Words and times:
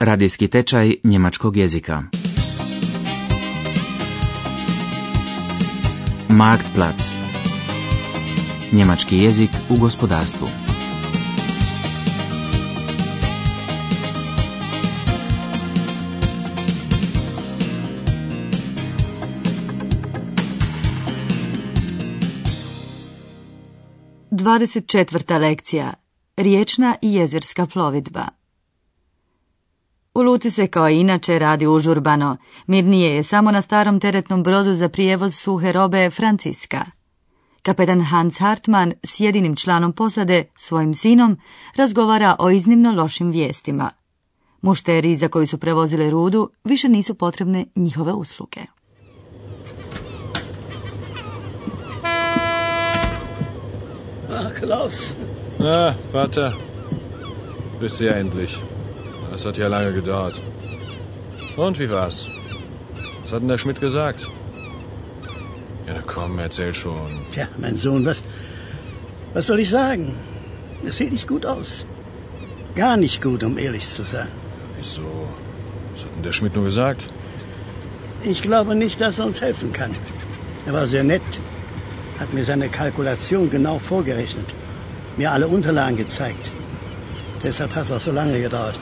Radijski 0.00 0.48
tečaj 0.48 0.94
njemačkog 1.04 1.56
jezika. 1.56 2.02
Marktplatz. 6.28 7.02
Njemački 8.72 9.18
jezik 9.18 9.50
u 9.70 9.76
gospodarstvu. 9.80 10.48
Dvadeset 24.30 24.86
četvrta 24.86 25.38
lekcija. 25.38 25.92
Riječna 26.36 26.96
i 27.02 27.14
jezerska 27.14 27.66
plovidba. 27.66 28.39
U 30.14 30.22
luci 30.22 30.50
se 30.50 30.66
kao 30.66 30.88
i 30.88 31.00
inače 31.00 31.38
radi 31.38 31.66
užurbano. 31.66 32.36
Mirnije 32.66 33.14
je 33.14 33.22
samo 33.22 33.50
na 33.50 33.62
starom 33.62 34.00
teretnom 34.00 34.42
brodu 34.42 34.74
za 34.74 34.88
prijevoz 34.88 35.34
suhe 35.34 35.72
robe 35.72 36.10
Franciska. 36.10 36.84
Kapetan 37.62 38.00
Hans 38.00 38.38
Hartmann 38.38 38.92
s 39.02 39.20
jedinim 39.20 39.56
članom 39.56 39.92
posade, 39.92 40.44
svojim 40.56 40.94
sinom, 40.94 41.38
razgovara 41.76 42.36
o 42.38 42.50
iznimno 42.50 42.92
lošim 42.92 43.30
vijestima. 43.30 43.90
Mušteri 44.62 45.14
za 45.16 45.28
koji 45.28 45.46
su 45.46 45.58
prevozile 45.58 46.10
rudu 46.10 46.50
više 46.64 46.88
nisu 46.88 47.14
potrebne 47.14 47.64
njihove 47.76 48.12
usluge. 48.12 48.60
Ah, 54.30 54.50
Klaus. 54.60 55.14
Na, 55.58 55.94
Vater, 56.12 56.52
bist 57.80 57.98
du 57.98 58.04
ja 58.04 58.18
endlich. 58.20 58.69
Das 59.40 59.46
hat 59.46 59.56
ja 59.56 59.68
lange 59.68 59.94
gedauert. 59.94 60.38
Und 61.56 61.78
wie 61.78 61.90
war's? 61.90 62.28
Was 63.22 63.32
hat 63.32 63.40
denn 63.40 63.48
der 63.48 63.56
Schmidt 63.56 63.80
gesagt? 63.80 64.20
Ja, 65.86 65.94
na 65.94 66.02
komm, 66.06 66.38
erzähl 66.38 66.74
schon. 66.74 67.10
Tja, 67.32 67.48
mein 67.56 67.78
Sohn, 67.78 68.04
was, 68.04 68.22
was 69.32 69.46
soll 69.46 69.60
ich 69.60 69.70
sagen? 69.70 70.14
Es 70.84 70.98
sieht 70.98 71.10
nicht 71.10 71.26
gut 71.26 71.46
aus. 71.46 71.86
Gar 72.74 72.98
nicht 72.98 73.22
gut, 73.22 73.42
um 73.42 73.56
ehrlich 73.56 73.88
zu 73.88 74.04
sein. 74.04 74.28
Wieso? 74.78 75.08
Was 75.94 76.04
hat 76.04 76.14
denn 76.16 76.22
der 76.22 76.32
Schmidt 76.32 76.54
nur 76.54 76.64
gesagt? 76.64 77.02
Ich 78.22 78.42
glaube 78.42 78.74
nicht, 78.74 79.00
dass 79.00 79.20
er 79.20 79.24
uns 79.24 79.40
helfen 79.40 79.72
kann. 79.72 79.94
Er 80.66 80.74
war 80.74 80.86
sehr 80.86 81.02
nett, 81.02 81.40
hat 82.18 82.34
mir 82.34 82.44
seine 82.44 82.68
Kalkulation 82.68 83.48
genau 83.48 83.78
vorgerechnet, 83.78 84.54
mir 85.16 85.32
alle 85.32 85.48
Unterlagen 85.48 85.96
gezeigt. 85.96 86.50
Deshalb 87.42 87.74
hat 87.74 87.86
es 87.86 87.92
auch 87.92 88.00
so 88.00 88.12
lange 88.12 88.38
gedauert. 88.38 88.78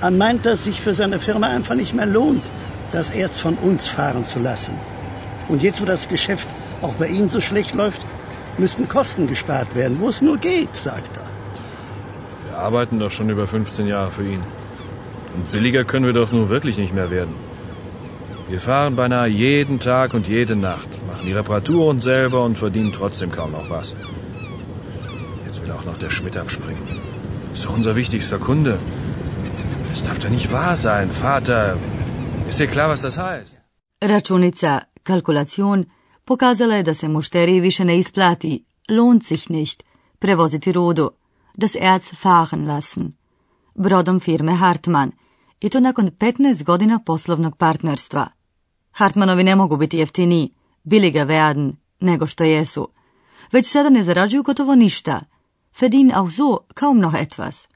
Er 0.00 0.10
meint, 0.10 0.46
dass 0.46 0.64
sich 0.64 0.80
für 0.80 0.94
seine 0.94 1.20
Firma 1.20 1.48
einfach 1.48 1.74
nicht 1.74 1.94
mehr 1.94 2.06
lohnt, 2.06 2.44
das 2.92 3.10
Erz 3.10 3.38
von 3.38 3.56
uns 3.56 3.86
fahren 3.86 4.24
zu 4.24 4.38
lassen. 4.38 4.74
Und 5.48 5.62
jetzt, 5.62 5.80
wo 5.80 5.84
das 5.84 6.08
Geschäft 6.08 6.48
auch 6.80 6.94
bei 6.94 7.08
Ihnen 7.08 7.28
so 7.28 7.40
schlecht 7.40 7.74
läuft, 7.74 8.00
müssten 8.56 8.88
Kosten 8.88 9.26
gespart 9.26 9.74
werden, 9.74 9.98
wo 10.00 10.08
es 10.08 10.22
nur 10.22 10.38
geht, 10.38 10.74
sagt 10.74 11.16
er. 11.16 11.28
Wir 12.48 12.58
arbeiten 12.58 12.98
doch 12.98 13.10
schon 13.10 13.28
über 13.28 13.46
15 13.46 13.86
Jahre 13.86 14.10
für 14.10 14.24
ihn. 14.24 14.42
Und 15.34 15.52
billiger 15.52 15.84
können 15.84 16.06
wir 16.06 16.12
doch 16.12 16.32
nun 16.32 16.48
wirklich 16.48 16.78
nicht 16.78 16.94
mehr 16.94 17.10
werden. 17.10 17.34
Wir 18.48 18.60
fahren 18.60 18.96
beinahe 18.96 19.28
jeden 19.28 19.78
Tag 19.78 20.14
und 20.14 20.26
jede 20.26 20.56
Nacht, 20.56 20.88
machen 21.06 21.24
die 21.24 21.32
Reparaturen 21.32 22.00
selber 22.00 22.44
und 22.44 22.58
verdienen 22.58 22.92
trotzdem 22.92 23.30
kaum 23.30 23.52
noch 23.52 23.70
was. 23.70 23.94
Jetzt 25.46 25.62
will 25.62 25.70
auch 25.70 25.84
noch 25.84 25.98
der 25.98 26.10
Schmidt 26.10 26.36
abspringen. 26.36 26.82
Ist 27.54 27.64
doch 27.64 27.74
unser 27.74 27.94
wichtigster 27.94 28.38
Kunde. 28.38 28.78
Das 29.90 30.04
darf 30.04 30.18
doch 30.20 30.30
nicht 30.30 30.52
wahr 30.52 30.76
sein, 30.76 31.10
Vater. 31.10 31.76
Ist 32.48 32.58
dir 32.60 32.68
klar, 32.68 32.88
was 32.90 33.00
das 33.00 33.16
heißt? 33.18 33.52
Računica, 34.00 34.80
kalkulacion, 35.02 35.84
pokazala 36.24 36.74
je 36.74 36.82
da 36.82 36.94
se 36.94 37.08
mušteriji 37.08 37.60
više 37.60 37.84
ne 37.84 37.98
isplati, 37.98 38.64
lohnt 38.88 39.24
sich 39.26 39.50
nicht, 39.50 39.82
prevoziti 40.18 40.72
rudu, 40.72 41.10
das 41.56 41.74
Erz 41.74 42.14
fahren 42.14 42.66
lassen. 42.66 43.12
Brodom 43.74 44.20
firme 44.20 44.54
Hartmann, 44.54 45.12
i 45.60 45.68
to 45.68 45.80
nakon 45.80 46.10
15 46.10 46.64
godina 46.64 46.98
poslovnog 47.06 47.56
partnerstva. 47.56 48.26
Hartmanovi 48.90 49.44
ne 49.44 49.56
mogu 49.56 49.76
biti 49.76 49.98
jeftiniji, 49.98 50.50
bili 50.82 51.10
ga 51.10 51.24
werden, 51.24 51.72
nego 52.00 52.26
što 52.26 52.44
jesu. 52.44 52.88
Već 53.52 53.70
sada 53.70 53.90
ne 53.90 54.02
zarađuju 54.02 54.42
gotovo 54.42 54.74
ništa. 54.74 55.20
Verdien 55.80 56.12
auch 56.14 56.32
so 56.32 56.58
kaum 56.74 56.98
noch 56.98 57.14
etwas. 57.14 57.69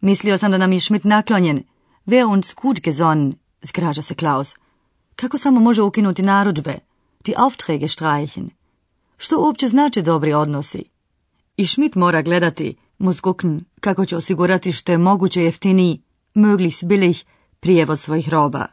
Mislio 0.00 0.38
sam 0.38 0.50
da 0.50 0.58
nam 0.58 0.72
je 0.72 0.80
Schmidt 0.80 1.04
naklonjen. 1.04 1.62
Wer 2.06 2.26
uns 2.26 2.54
gut 2.54 2.80
gesonnen, 2.80 3.34
zgraža 3.62 4.02
se 4.02 4.14
Klaus. 4.14 4.54
Kako 5.16 5.38
samo 5.38 5.60
može 5.60 5.82
ukinuti 5.82 6.22
narudžbe? 6.22 6.74
Die 7.24 7.34
Aufträge 7.38 7.88
streichen. 7.88 8.50
Što 9.16 9.40
uopće 9.40 9.68
znači 9.68 10.02
dobri 10.02 10.32
odnosi? 10.32 10.84
I 11.56 11.66
Schmidt 11.66 11.94
mora 11.94 12.22
gledati, 12.22 12.76
muskukn, 12.98 13.58
kako 13.80 14.04
će 14.04 14.16
osigurati 14.16 14.72
što 14.72 14.92
je 14.92 14.98
moguće 14.98 15.42
jeftiniji, 15.42 16.02
möglichst 16.34 16.86
billig, 16.86 17.16
prijevoz 17.60 18.00
svojih 18.00 18.28
roba. 18.28 18.66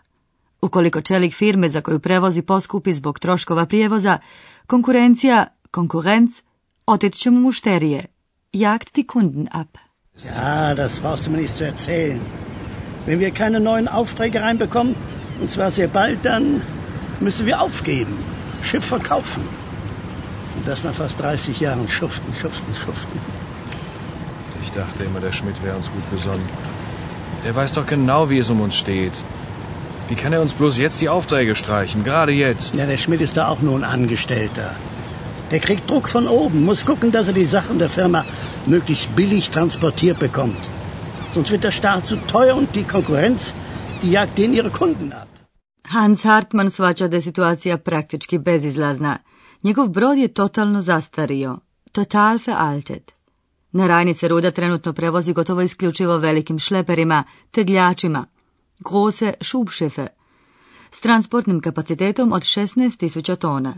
Ukoliko 0.62 1.01
čelik 1.01 1.33
firme 1.33 1.69
za 1.69 1.81
koju 1.81 2.00
prevozi 2.00 2.41
poskupi 2.41 2.94
zbog 2.94 3.19
troškova 3.19 3.66
prijevoza, 3.66 4.17
konkurencija, 4.67 5.47
konkurenc, 5.72 6.31
otet 6.85 7.13
će 7.13 7.29
mu 7.29 7.39
mušterije, 7.39 8.06
jagt 8.53 8.95
die 8.95 9.07
Kunden 9.07 9.47
ab. 9.51 9.82
Ja, 10.18 10.75
das 10.75 11.00
brauchst 11.00 11.25
du 11.25 11.31
mir 11.31 11.38
nicht 11.38 11.56
zu 11.56 11.66
erzählen. 11.66 12.22
Wenn 13.06 13.19
wir 13.19 13.31
keine 13.31 13.59
neuen 13.59 13.88
Aufträge 13.88 14.41
reinbekommen, 14.41 14.96
und 15.41 15.50
zwar 15.50 15.72
sehr 15.72 15.88
bald, 15.88 16.19
dann 16.24 16.62
müssen 17.19 17.46
wir 17.47 17.59
aufgeben, 17.59 18.16
Schiff 18.62 18.85
verkaufen. 18.85 19.41
Und 20.56 20.68
das 20.68 20.84
nach 20.84 20.94
fast 20.94 21.19
30 21.19 21.59
Jahren 21.59 21.90
schuften, 21.90 22.31
schuften, 22.35 22.75
schuften. 22.75 23.19
Ich 24.62 24.72
dachte 24.72 25.03
immer, 25.03 25.19
der 25.19 25.31
Schmidt 25.31 25.62
wäre 25.63 25.75
uns 25.75 25.88
gut 25.88 26.12
besonnen. 26.12 26.47
Der 27.44 27.56
weiß 27.56 27.74
doch 27.74 27.88
genau, 27.88 28.30
wie 28.30 28.38
es 28.38 28.50
um 28.50 28.62
uns 28.62 28.75
steht. 28.75 29.13
Wie 30.09 30.16
kann 30.16 30.31
er 30.31 30.41
uns 30.41 30.53
bloß 30.53 30.78
jetzt 30.78 31.01
die 31.01 31.09
Aufträge 31.09 31.56
streichen, 31.56 32.03
gerade 32.03 32.31
jetzt? 32.31 32.75
Ja, 32.75 32.85
der 32.85 32.97
Schmidt 32.97 33.22
ist 33.22 33.35
da 33.35 33.47
auch 33.47 33.62
nur 33.62 33.78
ein 33.78 33.84
Angestellter. 33.84 34.75
Der 35.52 35.59
kriegt 35.59 35.90
Druck 35.90 36.09
von 36.09 36.28
oben, 36.28 36.66
muss 36.66 36.86
gucken, 36.86 37.12
dass 37.12 37.28
er 37.28 37.34
die 37.34 37.46
Sachen 37.46 37.78
der 37.80 37.90
Firma 37.90 38.26
möglichst 38.66 39.16
billig 39.16 39.50
transportiert 39.50 40.20
bekommt. 40.20 40.70
Sonst 41.34 41.52
wird 41.52 41.64
der 41.64 41.72
Staat 41.72 42.08
zu 42.08 42.16
teuer 42.16 42.56
und 42.56 42.76
die 42.76 42.84
Konkurrenz, 42.84 43.54
die 44.02 44.12
jagt 44.12 44.38
denen 44.38 44.54
ihre 44.54 44.70
Kunden 44.70 45.12
ab. 45.14 45.28
Hans 45.90 46.26
Hartmann 46.26 46.72
svača 46.72 47.08
da 47.08 47.18
je 47.18 47.22
situacija 47.22 47.78
praktički 47.78 48.38
bezizlazna. 48.38 49.18
Njegov 49.64 49.90
brod 49.90 50.18
je 50.18 50.28
totalno 50.28 50.81
zastario, 50.81 51.58
total 51.92 52.40
veraltet. 52.48 53.14
Na 53.72 53.88
Rajni 53.88 54.14
se 54.14 54.28
ruda 54.28 54.52
trenutno 54.52 54.94
prevozi 54.94 55.34
gotovo 55.34 55.62
isključivo 55.62 56.18
velikim 56.18 56.60
šleperima, 56.60 57.24
tegljačima, 57.52 58.25
große 58.80 59.34
Schubschiffe, 59.42 60.08
s 60.92 61.00
transportnim 61.00 61.62
kapacitetom 61.62 62.34
od 62.34 62.42
16.000 62.42 63.36
tona. 63.36 63.74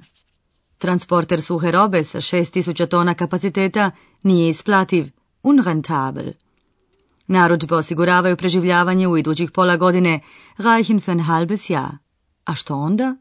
Transporter 0.78 1.42
suhe 1.42 1.72
robe 1.72 2.04
sa 2.04 2.18
6000 2.18 2.88
tona 2.88 3.14
kapaciteta 3.14 3.92
nije 4.24 4.50
isplativ, 4.50 5.12
unrentabel. 5.44 6.34
Narudžbe 7.28 7.76
osiguravaju 7.76 8.38
preživljavanje 8.38 9.08
u 9.08 9.18
idućih 9.18 9.52
pola 9.52 9.78
godine, 9.78 10.20
reichen 10.58 11.00
für 11.00 11.10
ein 11.10 11.24
halbes 11.24 11.70
Jahr. 11.70 11.92
A 12.46 12.56
što 12.56 12.76
onda? 12.76 13.16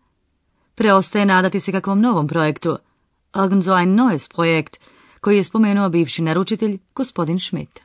Preostaje 0.75 1.27
nadati 1.27 1.61
se 1.61 1.73
kakvom 1.73 2.01
novom 2.01 2.29
projektu, 2.29 2.79
irgend 3.35 3.65
so 3.65 3.79
ein 3.79 3.95
neues 3.95 4.29
Projekt, 4.29 4.77
koji 5.21 5.37
je 5.37 5.45
spomenuo 5.45 5.89
bivši 5.89 6.23
naručitelj, 6.23 6.79
gospodin 6.95 7.41
Schmidt. 7.41 7.81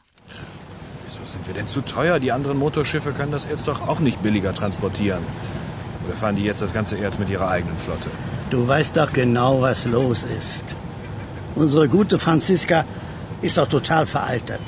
Wieso 1.06 1.31
sind 1.31 1.47
wir 1.47 1.56
denn 1.56 1.68
zu 1.68 1.81
teuer? 1.81 2.19
Die 2.19 2.31
anderen 2.31 2.58
Motorschiffe 2.58 3.13
können 3.13 3.31
das 3.31 3.46
Erz 3.46 3.63
doch 3.66 3.82
auch 3.88 3.99
nicht 3.99 4.17
billiger 4.23 4.53
transportieren. 4.53 5.23
Oder 6.05 6.16
fahren 6.16 6.35
die 6.35 6.46
jetzt 6.49 6.61
das 6.61 6.73
ganze 6.73 6.97
Erz 6.97 7.20
mit 7.20 7.29
ihrer 7.29 7.47
eigenen 7.47 7.78
Flotte? 7.78 8.09
Du 8.49 8.67
weißt 8.67 8.97
doch 8.97 9.13
genau, 9.13 9.61
was 9.61 9.85
los 9.85 10.25
ist. 10.37 10.75
Unsere 11.55 11.87
gute 11.87 12.17
Franziska 12.17 12.84
ist 13.41 13.57
doch 13.57 13.67
total 13.67 14.07
veraltet. 14.07 14.61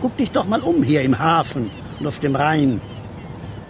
Guck 0.00 0.16
dich 0.16 0.30
doch 0.30 0.46
mal 0.46 0.60
um 0.60 0.82
hier 0.82 1.02
im 1.02 1.18
Hafen 1.18 1.70
und 1.98 2.06
auf 2.06 2.20
dem 2.20 2.36
Rhein. 2.36 2.80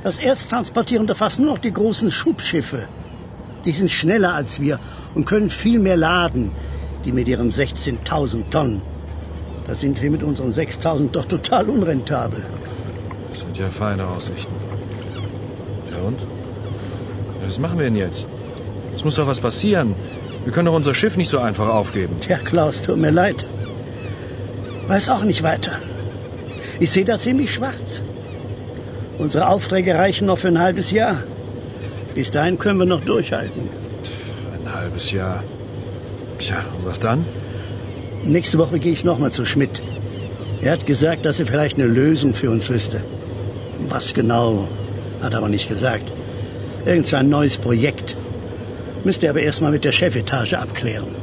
Das 0.03 0.19
Erz 0.19 0.49
transportieren 0.49 1.07
doch 1.07 1.17
fast 1.17 1.39
nur 1.39 1.53
noch 1.53 1.59
die 1.59 1.73
großen 1.73 2.11
Schubschiffe. 2.11 2.89
Die 3.65 3.73
sind 3.73 3.91
schneller 3.91 4.35
als 4.35 4.61
wir 4.61 4.79
und 5.15 5.25
können 5.25 5.49
viel 5.49 5.79
mehr 5.79 5.97
laden, 5.97 6.51
die 7.05 7.13
mit 7.13 7.29
ihren 7.29 7.51
16.000 7.51 8.51
Tonnen. 8.51 8.83
Da 9.67 9.75
sind 9.75 10.03
wir 10.03 10.11
mit 10.11 10.23
unseren 10.23 10.53
6.000 10.53 11.11
doch 11.11 11.27
total 11.27 11.71
unrentabel. 11.71 12.43
Das 13.31 13.41
sind 13.41 13.57
ja 13.57 13.69
feine 13.71 14.07
Aussichten. 14.09 14.55
Ja 15.91 15.99
und? 16.07 16.19
Was 17.47 17.59
machen 17.59 17.79
wir 17.79 17.85
denn 17.85 17.97
jetzt? 17.97 18.27
Es 18.95 19.05
muss 19.05 19.15
doch 19.15 19.27
was 19.27 19.41
passieren. 19.41 19.95
Wir 20.45 20.53
können 20.53 20.67
doch 20.67 20.75
unser 20.75 20.95
Schiff 20.95 21.17
nicht 21.17 21.31
so 21.31 21.39
einfach 21.39 21.69
aufgeben. 21.69 22.17
Tja, 22.21 22.39
Klaus, 22.39 22.83
tut 22.83 22.99
mir 22.99 23.11
leid. 23.11 23.45
Weiß 24.89 25.09
auch 25.09 25.23
nicht 25.23 25.43
weiter. 25.43 25.73
Ich 26.81 26.91
sehe 26.91 27.05
da 27.05 27.19
ziemlich 27.19 27.53
schwarz. 27.53 28.03
Unsere 29.19 29.49
Aufträge 29.49 29.95
reichen 29.95 30.27
noch 30.27 30.39
für 30.39 30.49
ein 30.49 30.59
halbes 30.59 30.91
Jahr. 30.91 31.23
Bis 32.15 32.31
dahin 32.31 32.59
können 32.59 32.79
wir 32.79 32.87
noch 32.87 33.05
durchhalten. 33.05 33.69
Ein 34.53 34.75
halbes 34.75 35.13
Jahr. 35.13 35.45
Tja, 36.39 36.57
und 36.77 36.87
was 36.87 36.99
dann? 36.99 37.25
Nächste 38.25 38.59
Woche 38.59 38.79
gehe 38.79 38.93
ich 38.93 39.05
nochmal 39.05 39.31
zu 39.31 39.45
Schmidt. 39.45 39.83
Er 40.61 40.73
hat 40.73 40.87
gesagt, 40.87 41.25
dass 41.25 41.41
er 41.41 41.47
vielleicht 41.47 41.77
eine 41.77 41.87
Lösung 41.87 42.35
für 42.35 42.51
uns 42.51 42.69
wüsste. 42.69 43.01
Was 43.89 44.15
genau, 44.15 44.69
hat 45.21 45.33
er 45.33 45.39
aber 45.39 45.49
nicht 45.49 45.69
gesagt. 45.69 46.11
Irgend 46.85 47.07
so 47.07 47.17
ein 47.17 47.29
neues 47.29 47.57
Projekt. 47.57 48.17
Müsste 49.05 49.27
er 49.27 49.31
aber 49.31 49.43
erstmal 49.43 49.73
mit 49.73 49.85
der 49.85 49.93
Chefetage 49.93 50.59
abklären. 50.59 51.15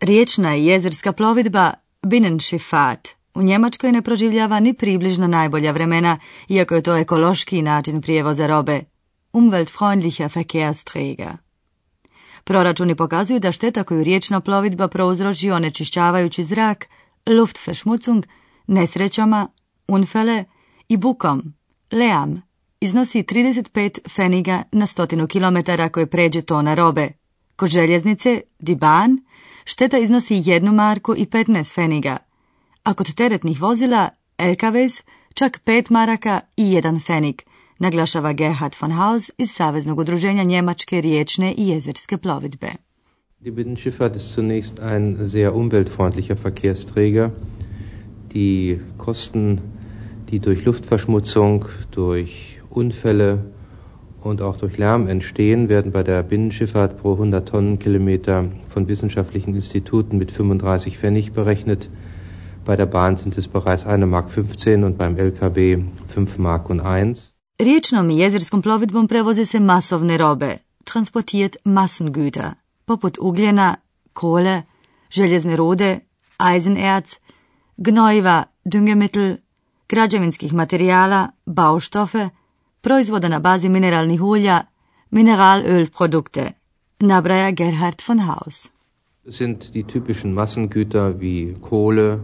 Riječna 0.00 0.56
i 0.56 0.66
jezerska 0.66 1.12
plovidba 1.12 1.72
Binnenschifffahrt 2.06 3.08
u 3.34 3.42
Njemačkoj 3.42 3.92
ne 3.92 4.02
proživljava 4.02 4.60
ni 4.60 4.74
približno 4.74 5.26
najbolja 5.26 5.72
vremena, 5.72 6.18
iako 6.48 6.74
je 6.74 6.82
to 6.82 6.96
ekološki 6.96 7.62
način 7.62 8.02
prijevoza 8.02 8.46
robe. 8.46 8.80
Umweltfreundlicher 9.32 10.30
Verkehrsträger. 10.34 11.36
Proračuni 12.44 12.94
pokazuju 12.94 13.40
da 13.40 13.52
šteta 13.52 13.84
koju 13.84 14.04
riječna 14.04 14.40
plovidba 14.40 14.88
prouzroči 14.88 15.50
onečišćavajući 15.50 16.42
zrak, 16.42 16.88
Luftverschmutzung, 17.26 18.26
nesrećama, 18.66 19.48
unfele 19.88 20.44
i 20.88 20.96
bukom, 20.96 21.54
leam, 21.92 22.47
iznosi 22.80 23.22
35 23.22 23.98
feniga 24.08 24.62
na 24.72 24.86
stotinu 24.86 25.26
kilometara 25.26 25.88
koje 25.88 26.06
pređe 26.06 26.42
tona 26.42 26.74
robe. 26.74 27.08
Kod 27.56 27.70
željeznice, 27.70 28.40
Diban, 28.58 29.18
šteta 29.64 29.98
iznosi 29.98 30.42
jednu 30.44 30.72
marku 30.72 31.14
i 31.16 31.26
15 31.26 31.74
feniga, 31.74 32.16
a 32.82 32.94
kod 32.94 33.14
teretnih 33.14 33.60
vozila, 33.60 34.08
LKWs, 34.38 35.02
čak 35.34 35.60
5 35.66 35.90
maraka 35.90 36.40
i 36.56 36.72
jedan 36.72 37.00
fenig, 37.00 37.42
naglašava 37.78 38.32
Gerhard 38.32 38.74
von 38.80 38.92
Haus 38.92 39.30
iz 39.38 39.50
Saveznog 39.50 39.98
udruženja 39.98 40.42
Njemačke 40.42 41.00
riječne 41.00 41.54
i 41.58 41.68
jezerske 41.68 42.18
plovidbe. 42.18 42.72
Die 43.40 43.52
Binnenschifffahrt 43.52 44.16
ist 44.16 44.38
zunächst 44.38 44.80
ein 44.80 45.16
sehr 45.26 45.52
umweltfreundlicher 45.54 46.36
Verkehrsträger. 46.42 47.30
Die 48.34 48.80
Kosten, 48.96 49.58
die 50.30 50.38
durch 50.38 50.66
Luftverschmutzung, 50.66 51.64
durch 51.94 52.57
Unfälle 52.70 53.44
und 54.22 54.42
auch 54.42 54.56
durch 54.56 54.78
Lärm 54.78 55.06
entstehen, 55.06 55.68
werden 55.68 55.92
bei 55.92 56.02
der 56.02 56.22
Binnenschifffahrt 56.22 57.00
pro 57.00 57.12
100 57.12 57.48
Tonnenkilometer 57.48 58.46
von 58.68 58.88
wissenschaftlichen 58.88 59.54
Instituten 59.54 60.18
mit 60.18 60.30
35 60.30 60.98
Pfennig 60.98 61.32
berechnet. 61.32 61.88
Bei 62.64 62.76
der 62.76 62.86
Bahn 62.86 63.16
sind 63.16 63.38
es 63.38 63.48
bereits 63.48 63.86
1 63.86 64.06
Mark 64.06 64.30
15 64.30 64.84
und 64.84 64.98
beim 64.98 65.16
LKW 65.16 65.84
5 66.08 66.38
Mark 66.38 66.70
und 66.70 66.80
1. 66.80 67.34
Riječnom 67.60 68.10
i 68.10 68.18
jezerskom 68.18 68.62
plovidbom 68.62 69.08
prevoze 69.08 69.46
se 69.46 69.60
masovne 69.60 70.16
robe, 70.16 70.58
transportiert 70.84 71.56
Massengüter, 71.64 72.54
poput 72.84 73.18
ugljena, 73.18 73.76
kole, 74.12 74.62
željezne 75.10 75.56
rude, 75.56 76.00
Eisenerz, 76.38 77.16
gnojiva, 77.76 78.44
Düngemittel, 78.64 79.36
građevinskih 79.88 80.52
materijala, 80.52 81.28
Baustofe, 81.46 82.28
proizvoda 82.88 83.28
na 83.28 83.40
bazi 83.40 83.68
mineralnih 83.68 84.22
ulja, 84.22 84.62
Mineralölprodukte, 85.10 86.52
nabraja 87.00 87.50
Gerhard 87.50 88.02
von 88.02 88.26
Haus. 88.26 88.72
Sind 89.24 89.74
die 89.74 89.84
typischen 89.84 90.32
Massengüter 90.32 91.20
wie 91.20 91.54
Kohle 91.60 92.20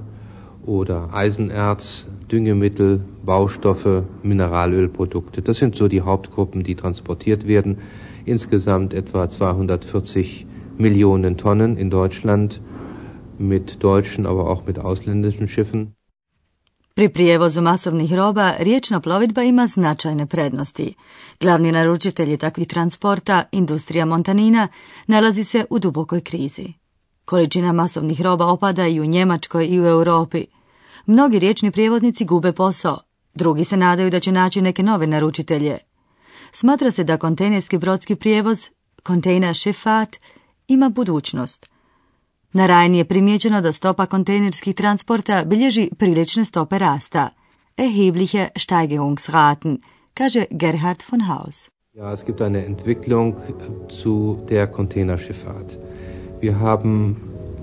oder 0.65 1.13
Eisenerz, 1.13 2.07
Düngemittel, 2.33 3.05
Baustoffe, 3.27 4.05
Mineralölprodukte. 4.23 5.43
Das 5.43 5.59
sind 5.59 5.77
so 5.77 5.87
die 5.89 6.01
Hauptgruppen, 6.01 6.63
die 6.63 6.77
transportiert 6.77 7.47
werden. 7.47 7.77
Insgesamt 8.25 8.95
etwa 8.95 9.29
240 9.29 10.47
Millionen 10.79 11.37
Tonnen 11.37 11.77
in 11.77 11.91
Deutschland 11.91 12.63
mit 13.37 13.85
deutschen, 13.85 14.25
aber 14.25 14.49
auch 14.49 14.65
mit 14.65 14.79
ausländischen 14.79 15.47
Schiffen. 15.47 15.95
Pri 16.97 17.09
prijevozu 17.09 17.63
masovnih 17.63 18.13
roba 18.13 18.55
riječna 18.59 19.01
plovidba 19.01 19.43
ima 19.43 19.67
značajne 19.67 20.27
prednosti. 20.27 20.95
Glavni 21.41 21.73
naručitelji 21.73 22.37
takvih 22.37 22.69
transporta, 22.69 23.45
industrija 23.53 24.05
Montanina, 24.05 24.69
nalazi 25.07 25.45
se 25.45 25.65
u 25.71 25.79
dubokoj 25.79 26.21
krizi. 26.21 26.73
Količina 27.25 27.73
masovnih 27.73 28.21
roba 28.21 28.47
opada 28.47 28.87
i 28.87 29.01
u 29.01 29.05
Njemačkoj 29.05 29.67
i 29.67 29.81
u 29.81 29.87
Europi. 29.87 30.45
Mnogi 31.07 31.39
riječni 31.39 31.71
prijevoznici 31.71 32.25
gube 32.25 32.53
posao, 32.53 32.99
drugi 33.35 33.65
se 33.65 33.77
nadaju 33.77 34.11
da 34.11 34.21
će 34.21 34.33
naći 34.33 34.63
neke 34.63 34.83
nove 34.83 35.07
naručitelje. 35.07 35.79
Smatra 36.53 36.91
se 36.91 37.05
da 37.05 37.17
kontejnerski 37.17 37.79
brodski 37.79 38.17
prijevoz, 38.17 38.69
kontejner 39.03 39.57
Schifffahrt, 39.57 40.17
ima 40.69 40.89
budućnost. 40.89 41.74
Na 42.55 42.67
Rajni 42.67 42.99
je 42.99 43.05
primijećeno 43.05 43.61
da 43.61 43.73
stopa 43.73 44.07
kontejnerskih 44.07 44.75
transporta 44.75 45.45
bilježi 45.45 45.91
prilične 45.99 46.45
stope 46.45 46.79
rasta, 46.79 47.29
erhebliche 47.77 48.49
Steigerungsraten, 48.57 49.79
kaže 50.15 50.45
Gerhard 50.51 51.03
von 51.11 51.21
Haus. 51.21 51.71
Ja, 51.95 52.13
es 52.13 52.25
gibt 52.27 52.41
eine 52.41 52.67
Entwicklung 52.67 53.35
zu 53.89 54.39
der 54.49 54.67
Containerschifffahrt. 54.67 55.79
Wir 56.43 56.61
haben 56.61 57.17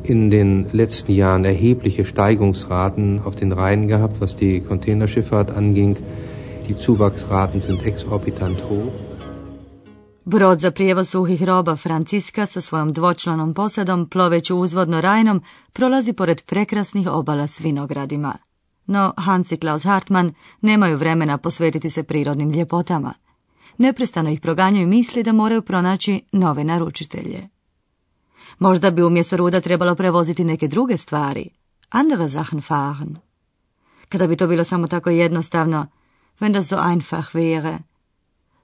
in 0.04 0.30
den 0.30 0.66
letzten 0.74 1.14
Jahren 1.14 1.46
erhebliche 1.46 2.06
Steigungsraten 2.06 3.20
auf 3.26 3.36
den 3.36 3.52
Rhein 3.52 3.88
gehabt, 3.88 4.22
was 4.22 4.36
die 4.36 4.60
Containerschifffahrt 4.60 5.52
anging. 5.52 5.96
Die 6.68 6.78
Zuwachsraten 6.78 7.62
sind 7.62 7.86
exorbitant 7.86 8.58
hoch. 8.70 9.11
Brod 10.26 10.60
za 10.60 10.72
prijevoz 10.72 11.10
suhih 11.10 11.44
roba 11.44 11.76
Franciska 11.76 12.46
sa 12.46 12.62
svojom 12.62 12.94
dvočlanom 12.94 13.54
posadom 13.54 14.10
ploveću 14.10 14.58
uzvodno 14.58 15.02
Rajnom 15.02 15.42
prolazi 15.74 16.14
pored 16.14 16.42
prekrasnih 16.46 17.08
obala 17.08 17.48
s 17.48 17.60
vinogradima. 17.60 18.34
No 18.86 19.14
Hans 19.18 19.52
i 19.52 19.58
Klaus 19.58 19.84
Hartmann 19.84 20.34
nemaju 20.62 20.98
vremena 20.98 21.38
posvetiti 21.38 21.90
se 21.90 22.04
prirodnim 22.04 22.52
ljepotama. 22.52 23.14
Neprestano 23.78 24.30
ih 24.30 24.42
proganjaju 24.42 24.88
misli 24.88 25.24
da 25.24 25.32
moraju 25.32 25.62
pronaći 25.62 26.22
nove 26.32 26.64
naručitelje. 26.64 27.50
Možda 28.60 28.92
bi 28.92 29.04
umjesto 29.04 29.38
ruda 29.38 29.62
trebalo 29.62 29.96
prevoziti 29.96 30.44
neke 30.44 30.68
druge 30.68 30.98
stvari, 30.98 31.50
andere 31.90 32.30
Sachen 32.30 32.62
fahren. 32.62 33.18
Kada 34.10 34.28
bi 34.28 34.36
to 34.36 34.48
bilo 34.48 34.64
samo 34.64 34.88
tako 34.88 35.10
jednostavno, 35.10 35.88
wenn 36.40 36.54
das 36.54 36.68
so 36.68 36.76
einfach 36.76 37.34
wäre. 37.34 37.91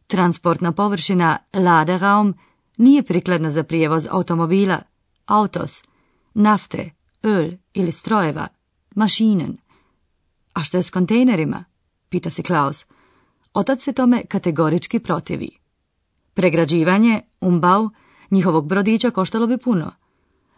Transportna 0.07 0.71
površina 0.71 1.37
Laderaum 1.53 2.33
nije 2.77 3.03
prikladna 3.03 3.51
za 3.51 3.63
prijevoz 3.63 4.07
automobila, 4.11 4.81
autos, 5.25 5.83
nafte, 6.33 6.91
öl 7.23 7.57
ili 7.73 7.91
strojeva, 7.91 8.47
mašinen. 8.95 9.57
A 10.53 10.63
što 10.63 10.77
je 10.77 10.83
s 10.83 10.89
kontejnerima? 10.89 11.63
Pita 12.09 12.29
se 12.29 12.43
Klaus. 12.43 12.85
Otac 13.53 13.83
se 13.83 13.93
tome 13.93 14.25
kategorički 14.25 14.99
protivi. 14.99 15.49
Pregrađivanje, 16.33 17.21
umbau, 17.41 17.89
njihovog 18.31 18.67
brodića 18.67 19.11
koštalo 19.11 19.47
bi 19.47 19.57
puno. 19.57 19.91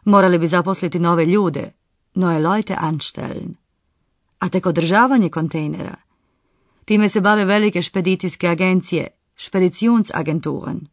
Morali 0.06 0.38
bi 0.38 0.48
zaposliti 0.48 1.00
nove 1.00 1.26
ljude, 1.26 1.72
neue 2.16 2.40
Leute 2.40 2.76
anstellen. 2.80 3.56
A 4.40 4.50
tek 4.50 4.66
održavanje 4.66 5.30
kontejnera. 5.30 5.96
Time 6.86 7.10
se 7.10 7.22
bave 7.22 7.46
velike 7.46 7.82
špedicijske 7.82 8.48
agencije, 8.48 9.08
Speditionsagenturen. 9.40 10.88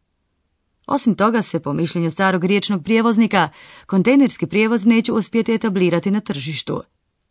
Osim 0.87 1.15
toga 1.15 1.41
se, 1.41 1.59
po 1.59 1.73
mišljenju 1.73 2.11
starog 2.11 2.45
riječnog 2.45 2.83
prijevoznika, 2.83 3.49
kontejnerski 3.85 4.47
prijevoz 4.47 4.85
neće 4.85 5.11
uspjeti 5.11 5.53
etablirati 5.53 6.11
na 6.11 6.19
tržištu. 6.19 6.81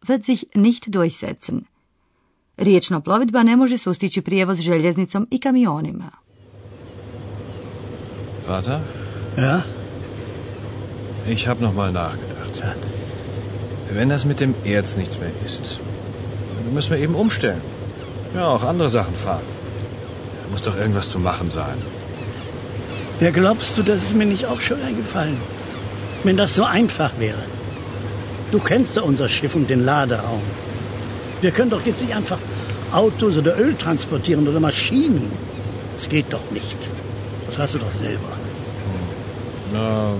Wird 0.06 0.24
sich 0.24 0.44
nicht 0.54 0.88
durchsetzen. 0.88 1.64
Riječna 2.56 3.00
plovidba 3.00 3.42
ne 3.42 3.56
može 3.56 3.78
sustići 3.78 4.20
prijevoz 4.20 4.58
željeznicom 4.60 5.26
i 5.30 5.38
kamionima. 5.40 6.10
Vater, 8.48 8.80
Ja? 9.38 9.60
ich 11.28 11.46
habe 11.46 11.60
noch 11.60 11.74
mal 11.74 11.92
nachgedacht. 11.92 12.56
Ja. 12.60 12.74
Wenn 13.94 14.08
das 14.08 14.24
mit 14.24 14.38
dem 14.38 14.54
Erz 14.64 14.96
nichts 14.96 15.18
mehr 15.20 15.32
ist, 15.46 15.78
dann 16.54 16.74
müssen 16.74 16.90
wir 16.90 17.00
eben 17.08 17.14
umstellen. 17.14 17.60
Ja, 18.34 18.48
auch 18.48 18.64
andere 18.64 18.88
Sachen 18.88 19.14
fahren. 19.14 19.55
Da 20.46 20.52
muss 20.52 20.62
doch 20.62 20.76
irgendwas 20.76 21.10
zu 21.10 21.18
machen 21.18 21.50
sein. 21.50 21.74
Ja, 23.20 23.30
glaubst 23.30 23.76
du, 23.76 23.82
das 23.82 24.02
ist 24.02 24.14
mir 24.14 24.26
nicht 24.26 24.46
auch 24.46 24.60
schon 24.60 24.80
eingefallen? 24.82 25.38
Wenn 26.22 26.36
das 26.36 26.54
so 26.54 26.64
einfach 26.64 27.10
wäre. 27.18 27.42
Du 28.52 28.60
kennst 28.60 28.96
doch 28.96 29.04
unser 29.04 29.28
Schiff 29.28 29.54
und 29.54 29.68
den 29.68 29.84
Laderaum. 29.84 30.42
Wir 31.40 31.50
können 31.50 31.70
doch 31.70 31.84
jetzt 31.84 32.02
nicht 32.02 32.14
einfach 32.14 32.38
Autos 32.92 33.36
oder 33.36 33.58
Öl 33.58 33.74
transportieren 33.74 34.46
oder 34.46 34.60
Maschinen. 34.60 35.32
Das 35.96 36.08
geht 36.08 36.32
doch 36.32 36.50
nicht. 36.52 36.76
Das 37.48 37.58
weißt 37.58 37.74
du 37.74 37.78
doch 37.78 37.92
selber. 37.92 38.28
Na, 39.72 40.12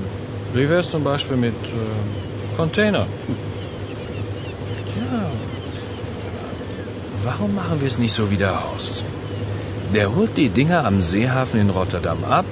wie 0.54 0.68
wär's 0.68 0.90
zum 0.90 1.04
Beispiel 1.04 1.37
mit 1.37 1.54
äh, 1.54 2.56
Container? 2.56 3.06
Ja. 4.99 5.30
warum 7.23 7.54
machen 7.54 7.80
wir 7.80 7.88
es 7.88 7.99
nicht 7.99 8.12
so 8.12 8.30
wie 8.30 8.37
der 8.37 8.54
Horst? 8.64 9.04
Der 9.95 10.14
holt 10.14 10.37
die 10.37 10.49
Dinger 10.49 10.85
am 10.85 11.00
Seehafen 11.00 11.61
in 11.61 11.71
Rotterdam 11.71 12.25
ab 12.25 12.45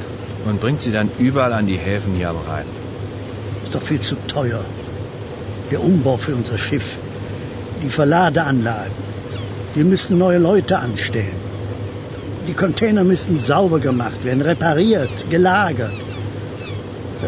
und 0.46 0.60
bringt 0.60 0.80
sie 0.82 0.92
dann 0.92 1.10
überall 1.18 1.52
an 1.52 1.66
die 1.66 1.76
Häfen 1.76 2.14
hier 2.14 2.30
am 2.30 2.36
Rhein. 2.48 2.66
Ist 3.64 3.74
doch 3.74 3.82
viel 3.82 4.00
zu 4.00 4.16
teuer. 4.28 4.64
Der 5.70 5.82
Umbau 5.82 6.16
für 6.16 6.34
unser 6.34 6.58
Schiff, 6.58 6.98
die 7.82 7.88
Verladeanlagen. 7.88 8.92
Wir 9.74 9.84
müssen 9.84 10.18
neue 10.18 10.38
Leute 10.38 10.78
anstellen. 10.78 11.42
Die 12.46 12.52
Container 12.52 13.02
müssen 13.02 13.40
sauber 13.40 13.80
gemacht 13.80 14.22
werden, 14.24 14.42
repariert, 14.42 15.28
gelagert. 15.30 15.92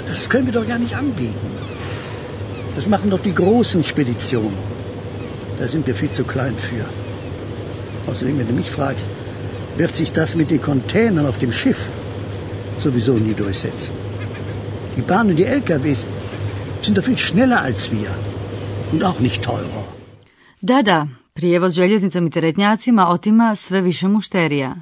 Das 0.08 0.28
können 0.28 0.46
wir 0.46 0.52
doch 0.52 0.68
gar 0.68 0.78
nicht 0.78 0.94
anbieten. 0.94 1.50
Das 2.76 2.86
machen 2.86 3.10
doch 3.10 3.20
die 3.20 3.34
großen 3.34 3.82
Speditionen. 3.82 4.58
Da 5.58 5.66
sind 5.66 5.86
wir 5.86 5.94
viel 5.94 6.10
zu 6.10 6.25
klein 6.25 6.54
für. 6.56 6.84
Außerdem, 8.10 8.38
wenn 8.38 8.48
du 8.48 8.52
mich 8.52 8.70
fragst, 8.70 9.08
wird 9.78 9.95
sich 9.95 10.12
das 10.12 10.35
mit 10.35 10.50
den 10.50 10.62
Containern 10.62 11.26
auf 11.26 11.38
dem 11.38 11.52
Schiff 11.52 11.80
sowieso 12.78 13.12
nie 13.18 13.35
durchsetzen. 13.35 13.92
Die 14.97 15.02
Bahn 15.02 15.28
und 15.30 15.37
die 15.37 15.45
LKWs 15.45 16.04
sind 16.83 16.97
doch 16.97 17.04
viel 17.04 17.18
schneller 17.18 17.61
als 17.62 17.90
wir 17.90 18.11
und 18.92 19.02
auch 19.04 19.21
nicht 19.21 19.42
teurer. 19.42 19.85
Da, 20.61 20.83
da, 20.83 21.06
prijevoz 21.33 21.73
željeznicom 21.73 22.26
i 22.26 22.30
teretnjacima 22.30 23.09
otima 23.09 23.56
sve 23.56 23.80
više 23.80 24.09
mušterija. 24.09 24.76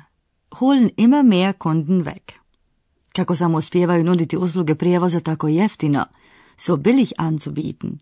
Holen 0.51 0.91
immer 0.97 1.25
mehr 1.25 1.53
Kunden 1.59 2.05
weg. 2.05 2.33
Kako 3.13 3.37
samo 3.37 3.59
uspijevaju 3.59 4.05
nuditi 4.05 4.37
usluge 4.37 4.75
prijevoza 4.75 5.21
tako 5.21 5.49
jeftino, 5.49 6.05
so 6.57 6.77
billig 6.77 7.09
anzubieten. 7.19 7.99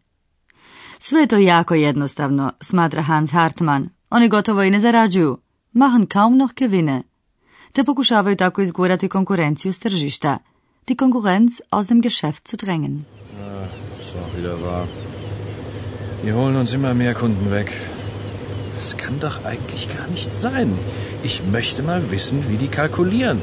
Sve 0.98 1.26
to 1.26 1.36
jako 1.36 1.74
jednostavno, 1.74 2.52
smatra 2.60 3.02
Hans 3.02 3.30
Hartmann. 3.30 3.88
Oni 4.10 4.28
gotovo 4.28 4.62
i 4.62 4.70
ne 4.70 4.80
zarađuju, 4.80 5.38
machen 5.72 6.08
kaum 6.08 6.36
noch 6.36 6.54
Gewinne. 6.54 7.02
Te 7.72 7.84
pokušavaju 7.84 8.36
tako 8.36 8.62
izgurati 8.62 9.08
konkurenciju 9.08 9.72
s 9.72 9.78
tržišta, 9.78 10.38
die 10.88 10.96
Konkurrenz 10.96 11.60
aus 11.70 11.86
dem 11.88 12.00
Geschäft 12.00 12.48
zu 12.48 12.56
drängen. 12.56 13.04
Ja, 13.38 13.64
ist 14.02 14.16
auch 14.22 14.36
wieder 14.38 14.56
wahr. 14.62 14.86
Wir 16.22 16.34
holen 16.34 16.56
uns 16.56 16.72
immer 16.72 16.94
mehr 16.94 17.14
Kunden 17.14 17.50
weg. 17.50 17.72
Das 18.76 18.96
kann 18.96 19.20
doch 19.20 19.44
eigentlich 19.44 19.88
gar 19.96 20.06
nicht 20.08 20.34
sein. 20.34 20.70
Ich 21.22 21.40
möchte 21.52 21.82
mal 21.82 22.10
wissen, 22.10 22.44
wie 22.48 22.56
die 22.56 22.68
kalkulieren. 22.68 23.40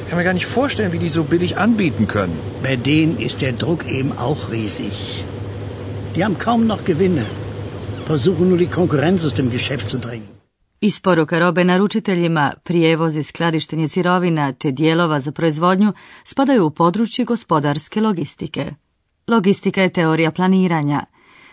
Ich 0.00 0.08
kann 0.08 0.18
mir 0.18 0.24
gar 0.24 0.32
nicht 0.32 0.46
vorstellen, 0.46 0.92
wie 0.92 0.98
die 0.98 1.10
so 1.10 1.22
billig 1.24 1.58
anbieten 1.58 2.06
können. 2.06 2.38
Bei 2.62 2.76
denen 2.76 3.18
ist 3.18 3.42
der 3.42 3.52
Druck 3.52 3.86
eben 3.86 4.12
auch 4.18 4.50
riesig. 4.50 5.24
Die 6.16 6.24
haben 6.24 6.38
kaum 6.38 6.66
noch 6.66 6.84
Gewinne, 6.84 7.26
versuchen 8.06 8.48
nur 8.48 8.58
die 8.58 8.72
Konkurrenz 8.78 9.24
aus 9.24 9.34
dem 9.34 9.50
Geschäft 9.50 9.88
zu 9.88 9.98
drängen. 9.98 10.37
Isporuka 10.80 11.38
robe 11.38 11.64
naručiteljima, 11.64 12.52
prijevoz 12.64 13.16
i 13.16 13.22
skladištenje 13.22 13.88
sirovina 13.88 14.52
te 14.52 14.70
dijelova 14.70 15.20
za 15.20 15.32
proizvodnju 15.32 15.92
spadaju 16.24 16.66
u 16.66 16.70
područje 16.70 17.24
gospodarske 17.24 18.00
logistike. 18.00 18.74
Logistika 19.28 19.82
je 19.82 19.92
teorija 19.92 20.30
planiranja. 20.30 21.04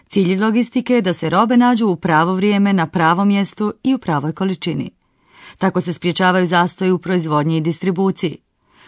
Cilj 0.08 0.44
logistike 0.44 0.94
je 0.94 1.02
da 1.02 1.14
se 1.14 1.30
robe 1.30 1.58
nađu 1.58 1.88
u 1.88 1.96
pravo 1.96 2.34
vrijeme, 2.34 2.74
na 2.74 2.88
pravom 2.88 3.28
mjestu 3.28 3.74
i 3.84 3.96
u 3.96 3.98
pravoj 3.98 4.32
količini. 4.32 4.92
Tako 5.58 5.82
se 5.82 5.94
spriječavaju 5.94 6.48
zastoji 6.48 6.92
u 6.92 6.98
proizvodnji 6.98 7.58
i 7.58 7.62
distribuciji. 7.62 8.38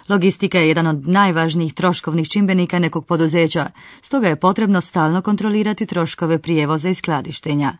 Logistika 0.09 0.59
je 0.59 0.67
jedan 0.67 0.87
od 0.87 1.07
najvažnijih 1.07 1.73
troškovnih 1.73 2.29
čimbenika 2.29 2.79
nekog 2.79 3.05
poduzeća, 3.05 3.69
stoga 4.01 4.27
je 4.27 4.39
potrebno 4.39 4.81
stalno 4.81 5.21
kontrolirati 5.21 5.85
troškove 5.85 6.39
prijevoza 6.39 6.89
i 6.89 6.95
skladištenja. 6.95 7.73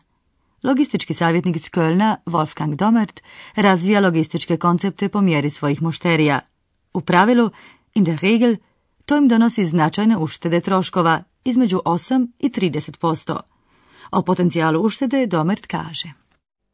Logistički 0.62 1.14
savjetnik 1.14 1.56
iz 1.56 1.70
Kölna, 1.70 2.16
Wolfgang 2.26 2.76
Domert, 2.76 3.20
razvija 3.56 4.00
logističke 4.00 4.56
koncepte 4.56 5.08
po 5.08 5.20
mjeri 5.20 5.50
svojih 5.50 5.82
mušterija. 5.82 6.40
U 6.94 7.00
pravilu, 7.00 7.50
in 7.94 8.04
der 8.04 8.18
Regel, 8.22 8.56
to 9.04 9.16
im 9.16 9.28
donosi 9.28 9.64
značajne 9.64 10.16
uštede 10.16 10.60
troškova, 10.60 11.22
između 11.44 11.80
8 11.84 12.28
i 12.38 12.48
30%. 12.48 13.40
O 14.10 14.22
potencijalu 14.22 14.80
uštede 14.80 15.26
Domert 15.26 15.66
kaže. 15.66 16.12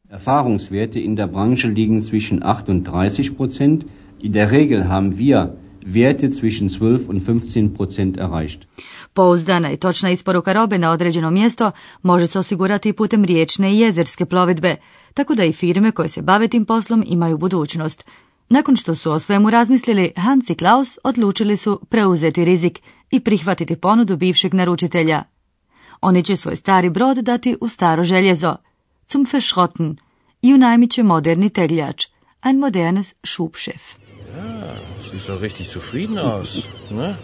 Erfahrungswerte 0.09 0.99
in 0.99 1.15
der 1.15 1.27
Branche 1.27 1.67
liegen 1.67 2.01
zwischen 2.01 2.39
8 2.43 2.69
und 2.69 2.87
30 2.87 3.37
Prozent. 3.37 3.83
In 4.21 4.31
der 4.31 4.51
Regel 4.51 4.83
haben 4.83 5.17
wir 5.17 5.64
Werte 5.85 6.29
zwischen 6.29 6.69
12 6.69 7.09
und 7.09 7.19
15 7.21 7.73
Prozent 7.73 8.17
erreicht. 8.17 8.65
Pouzdana 9.13 9.71
i 9.71 9.77
točna 9.77 10.09
isporuka 10.09 10.53
robe 10.53 10.77
na 10.77 10.91
određeno 10.91 11.31
mjesto 11.31 11.71
može 12.01 12.27
se 12.27 12.39
osigurati 12.39 12.93
putem 12.93 13.25
riječne 13.25 13.73
i 13.73 13.79
jezerske 13.79 14.25
plovidbe, 14.25 14.75
tako 15.13 15.35
da 15.35 15.43
i 15.43 15.53
firme 15.53 15.91
koje 15.91 16.09
se 16.09 16.21
bave 16.21 16.47
tim 16.47 16.65
poslom 16.65 17.03
imaju 17.07 17.37
budućnost. 17.37 18.03
Nakon 18.49 18.75
što 18.75 18.95
su 18.95 19.11
o 19.11 19.19
svemu 19.19 19.49
razmislili, 19.49 20.11
Hans 20.15 20.49
i 20.49 20.55
Klaus 20.55 20.97
odlučili 21.03 21.57
su 21.57 21.81
preuzeti 21.89 22.45
rizik 22.45 22.81
i 23.11 23.19
prihvatiti 23.19 23.75
ponudu 23.75 24.17
bivšeg 24.17 24.53
naručitelja. 24.53 25.23
Oni 26.01 26.23
će 26.23 26.35
svoj 26.35 26.55
stari 26.55 26.89
brod 26.89 27.17
dati 27.17 27.55
u 27.61 27.67
staro 27.67 28.03
željezo, 28.03 28.55
zum 29.11 29.25
Verschrotten, 29.33 29.95
i 30.41 30.53
unajmit 30.53 30.91
će 30.91 31.03
moderni 31.03 31.49
tegljač, 31.49 32.05
ein 32.43 32.59
modernes 32.59 33.13
Schubschiff. 33.23 34.04
Sieht 35.11 35.29
doch 35.29 35.41
richtig 35.41 35.69
zufrieden 35.69 36.17
aus. 36.17 36.63
Ne? 36.89 37.17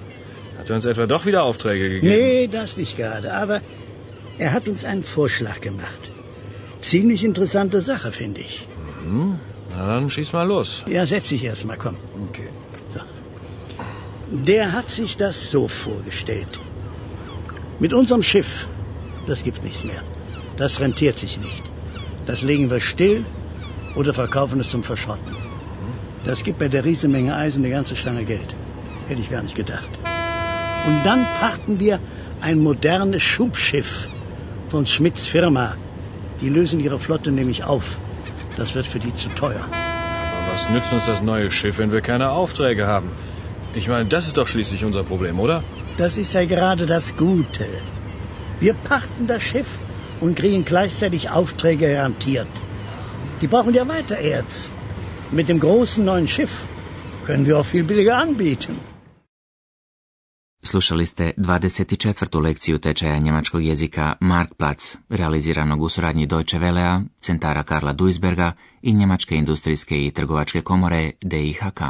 Hat 0.57 0.69
er 0.69 0.75
uns 0.75 0.85
etwa 0.85 1.05
doch 1.05 1.25
wieder 1.25 1.43
Aufträge 1.43 1.89
gegeben? 1.89 2.07
Nee, 2.07 2.47
das 2.47 2.77
nicht 2.77 2.97
gerade. 2.97 3.33
Aber 3.33 3.61
er 4.37 4.53
hat 4.53 4.67
uns 4.67 4.85
einen 4.85 5.03
Vorschlag 5.03 5.61
gemacht. 5.61 6.11
Ziemlich 6.81 7.23
interessante 7.23 7.79
Sache, 7.81 8.11
finde 8.11 8.41
ich. 8.41 8.67
Na 9.71 9.87
dann 9.87 10.09
schieß 10.09 10.33
mal 10.33 10.47
los. 10.47 10.83
Ja, 10.87 11.05
setz 11.05 11.29
dich 11.29 11.43
erst 11.43 11.65
mal, 11.65 11.77
komm. 11.77 11.97
Okay. 12.29 12.49
So. 12.93 12.99
Der 14.31 14.71
hat 14.71 14.89
sich 14.89 15.17
das 15.17 15.51
so 15.51 15.67
vorgestellt. 15.67 16.59
Mit 17.79 17.93
unserem 17.93 18.23
Schiff, 18.23 18.67
das 19.27 19.43
gibt 19.43 19.63
nichts 19.63 19.83
mehr. 19.83 20.01
Das 20.57 20.79
rentiert 20.79 21.17
sich 21.17 21.39
nicht. 21.39 21.63
Das 22.25 22.41
legen 22.41 22.69
wir 22.69 22.79
still 22.79 23.25
oder 23.95 24.13
verkaufen 24.13 24.59
es 24.59 24.69
zum 24.69 24.83
Verschrotten. 24.83 25.40
Das 26.25 26.43
gibt 26.43 26.59
bei 26.59 26.67
der 26.67 26.85
Riesenmenge 26.85 27.35
Eisen 27.35 27.63
eine 27.63 27.73
ganze 27.73 27.95
Stange 27.95 28.25
Geld. 28.25 28.55
Hätte 29.07 29.21
ich 29.21 29.29
gar 29.29 29.41
nicht 29.41 29.55
gedacht. 29.55 29.89
Und 30.87 31.03
dann 31.03 31.25
pachten 31.39 31.79
wir 31.79 31.99
ein 32.41 32.59
modernes 32.59 33.23
Schubschiff 33.23 34.07
von 34.69 34.85
Schmidts 34.85 35.27
Firma. 35.27 35.75
Die 36.41 36.49
lösen 36.49 36.79
ihre 36.79 36.99
Flotte 36.99 37.31
nämlich 37.31 37.63
auf. 37.63 37.97
Das 38.57 38.75
wird 38.75 38.87
für 38.87 38.99
die 38.99 39.13
zu 39.15 39.29
teuer. 39.29 39.61
Aber 39.61 40.53
was 40.53 40.69
nützt 40.69 40.93
uns 40.93 41.05
das 41.05 41.21
neue 41.21 41.51
Schiff, 41.51 41.77
wenn 41.77 41.91
wir 41.91 42.01
keine 42.01 42.29
Aufträge 42.31 42.87
haben? 42.87 43.09
Ich 43.73 43.87
meine, 43.87 44.05
das 44.05 44.27
ist 44.27 44.37
doch 44.37 44.47
schließlich 44.47 44.83
unser 44.83 45.03
Problem, 45.03 45.39
oder? 45.39 45.63
Das 45.97 46.17
ist 46.17 46.33
ja 46.33 46.45
gerade 46.45 46.85
das 46.85 47.15
Gute. 47.15 47.67
Wir 48.59 48.73
pachten 48.73 49.27
das 49.27 49.41
Schiff 49.43 49.67
und 50.19 50.35
kriegen 50.35 50.65
gleichzeitig 50.65 51.29
Aufträge 51.29 51.93
garantiert. 51.93 52.47
Die 53.41 53.47
brauchen 53.47 53.73
ja 53.73 53.87
weiter 53.87 54.17
Erz. 54.17 54.69
Mit 55.33 55.47
dem 55.47 55.59
großen 55.59 56.03
neuen 56.03 56.27
Schiff 56.27 56.51
können 57.25 57.45
wir 57.45 57.57
auch 57.57 57.65
viel 57.65 57.83
billiger 57.83 58.17
anbieten. 58.17 58.75
Slušali 60.63 61.05
ste 61.05 61.33
24. 61.37 62.41
lekciju 62.41 62.77
tečaja 62.77 63.17
njemačkog 63.17 63.63
jezika 63.63 64.15
Marktplatz, 64.19 64.95
realiziranog 65.09 65.81
u 65.81 65.89
suradnji 65.89 66.25
Deutsche 66.25 66.59
Wellea, 66.59 67.03
centara 67.19 67.63
Karla 67.63 67.93
Duisberga 67.93 68.51
i 68.81 68.93
Njemačke 68.93 69.35
industrijske 69.35 70.05
i 70.05 70.11
trgovačke 70.11 70.61
komore 70.61 71.11
DIHK. 71.21 71.81